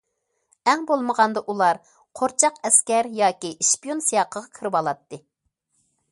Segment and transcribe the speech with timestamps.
[0.71, 1.79] ئەڭ بولمىغاندا ئۇلار
[2.21, 5.21] قورچاق ئەسكەر ياكى ئىشپىيون سىياقىغا كىرىۋالاتتى.